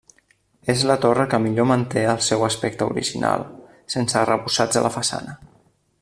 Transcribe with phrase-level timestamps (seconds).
[0.73, 3.47] És la torre que millor manté el seu aspecte original,
[3.97, 5.37] sense arrebossats a la façana.